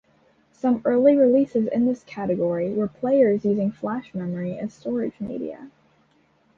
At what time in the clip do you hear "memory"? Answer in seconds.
4.15-4.57